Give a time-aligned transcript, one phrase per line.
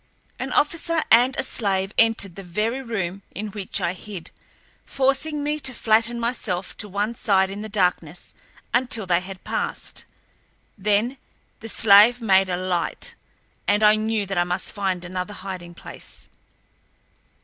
[0.39, 4.31] An officer and a slave entered the very room in which I hid,
[4.83, 8.33] forcing me to flatten myself to one side in the darkness
[8.73, 10.05] until they had passed.
[10.75, 11.17] Then
[11.59, 13.13] the slave made a light,
[13.67, 16.29] and I knew that I must find another hiding place.